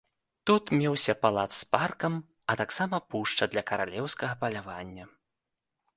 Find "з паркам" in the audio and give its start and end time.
1.57-2.13